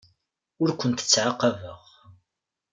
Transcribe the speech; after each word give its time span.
Ur 0.61 0.69
kent-ttɛaqabeɣ. 0.79 1.81